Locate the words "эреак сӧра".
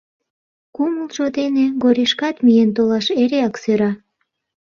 3.21-3.91